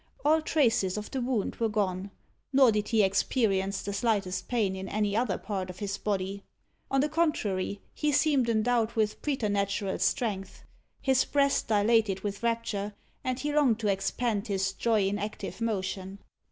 All 0.25 0.41
traces 0.41 0.97
of 0.97 1.11
the 1.11 1.21
wound 1.21 1.57
were 1.57 1.69
gone; 1.69 2.09
nor 2.51 2.71
did 2.71 2.87
he 2.87 3.03
experience 3.03 3.83
the 3.83 3.93
slightest 3.93 4.47
pain 4.47 4.75
in 4.75 4.89
any 4.89 5.15
other 5.15 5.37
part 5.37 5.69
of 5.69 5.77
his 5.77 5.99
body. 5.99 6.43
On 6.89 7.01
the 7.01 7.07
contrary, 7.07 7.81
he 7.93 8.11
seemed 8.11 8.49
endowed 8.49 8.93
with 8.93 9.21
preternatural 9.21 9.99
strength. 9.99 10.63
His 11.03 11.23
breast 11.23 11.67
dilated 11.67 12.21
with 12.21 12.41
rapture, 12.41 12.95
and 13.23 13.39
he 13.39 13.53
longed 13.53 13.77
to 13.81 13.91
expand 13.91 14.47
his 14.47 14.73
joy 14.73 15.05
in 15.05 15.19
active 15.19 15.61
motion. 15.61 16.17